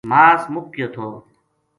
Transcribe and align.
ماس 0.09 0.41
مُک 0.53 0.65
گیو 0.73 0.87
تھو 0.93 1.07